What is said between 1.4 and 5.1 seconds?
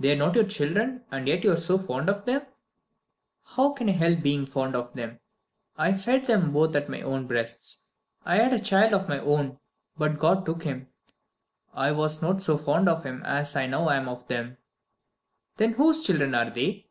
you are so fond of them?" "How can I help being fond of